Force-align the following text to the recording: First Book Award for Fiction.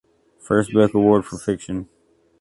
First 0.39 0.73
Book 0.73 0.95
Award 0.95 1.25
for 1.25 1.37
Fiction. 1.37 1.87